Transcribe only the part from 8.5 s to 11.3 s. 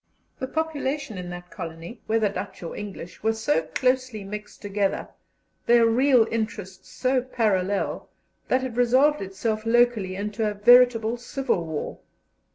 it resolved itself locally into a veritable